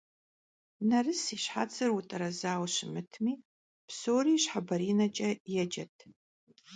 Nerıs 0.89 1.23
yi 1.31 1.37
şhetsır 1.45 1.89
vut'erezaue 1.95 2.69
şımıtmi 2.75 3.33
psori 3.87 4.35
şhebarineç'e 4.43 5.29
yêcet. 5.53 5.95